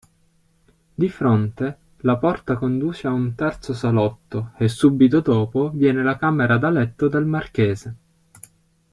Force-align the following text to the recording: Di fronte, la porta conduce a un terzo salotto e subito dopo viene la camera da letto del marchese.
Di 1.01 1.09
fronte, 1.09 1.77
la 1.97 2.17
porta 2.17 2.55
conduce 2.55 3.05
a 3.05 3.11
un 3.11 3.35
terzo 3.35 3.75
salotto 3.75 4.53
e 4.57 4.67
subito 4.67 5.19
dopo 5.19 5.69
viene 5.69 6.01
la 6.01 6.17
camera 6.17 6.57
da 6.57 6.71
letto 6.71 7.07
del 7.07 7.25
marchese. 7.25 7.95